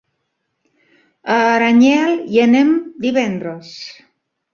[1.33, 2.71] A Aranyel hi anem
[3.05, 3.75] divendres.